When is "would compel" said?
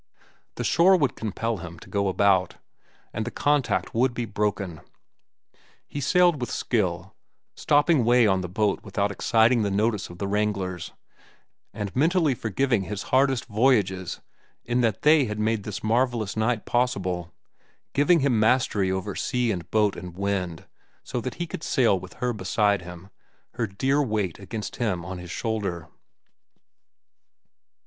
0.97-1.57